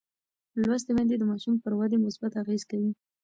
لوستې 0.61 0.91
میندې 0.95 1.15
د 1.19 1.23
ماشوم 1.31 1.55
پر 1.63 1.71
ودې 1.79 1.97
مثبت 2.05 2.31
اغېز 2.41 2.63
کوي. 2.71 2.91